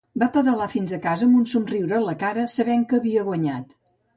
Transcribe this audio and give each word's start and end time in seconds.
Va 0.21 0.27
pedalar 0.35 0.67
fins 0.75 0.93
a 0.95 0.99
casa 1.03 1.27
amb 1.27 1.37
un 1.41 1.45
somriure 1.53 1.99
a 1.99 2.01
la 2.07 2.17
cara 2.25 2.49
sabent 2.55 2.89
que 2.91 3.01
havia 3.03 3.29
guanyat. 3.33 3.81